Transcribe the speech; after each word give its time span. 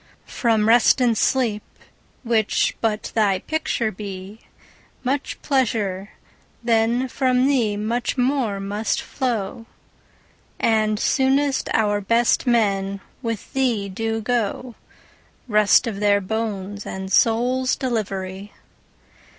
From 0.25 0.67
Rest 0.67 0.99
and 0.99 1.15
Sleep, 1.15 1.61
which 2.23 2.75
but 2.81 3.11
thy 3.13 3.37
picture 3.37 3.91
be, 3.91 4.39
5 4.41 4.49
Much 5.05 5.41
pleasure, 5.43 6.09
then 6.63 7.07
from 7.07 7.45
thee 7.45 7.77
much 7.77 8.17
more 8.17 8.59
must 8.59 8.99
flow; 8.99 9.67
And 10.59 10.99
soonest 10.99 11.69
our 11.73 12.01
best 12.01 12.47
men 12.47 12.99
with 13.21 13.53
thee 13.53 13.89
do 13.89 14.21
go— 14.21 14.73
Rest 15.47 15.85
of 15.85 15.99
their 15.99 16.19
bones 16.19 16.83
and 16.83 17.11
souls' 17.13 17.75
delivery! 17.75 18.53